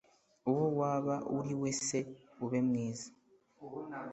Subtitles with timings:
[0.49, 1.97] uwo waba uriwese,
[2.43, 3.09] ube mwiza